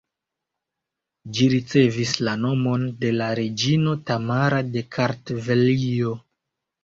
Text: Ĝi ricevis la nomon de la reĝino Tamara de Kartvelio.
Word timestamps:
Ĝi 1.37 1.49
ricevis 1.53 2.13
la 2.27 2.33
nomon 2.45 2.87
de 3.03 3.11
la 3.17 3.27
reĝino 3.39 3.93
Tamara 4.09 4.63
de 4.77 4.83
Kartvelio. 4.97 6.15